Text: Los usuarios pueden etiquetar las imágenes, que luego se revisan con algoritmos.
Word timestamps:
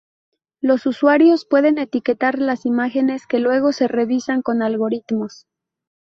Los 0.61 0.87
usuarios 0.87 1.45
pueden 1.45 1.77
etiquetar 1.77 2.39
las 2.39 2.65
imágenes, 2.65 3.27
que 3.27 3.37
luego 3.37 3.71
se 3.71 3.87
revisan 3.87 4.41
con 4.41 4.63
algoritmos. 4.63 5.45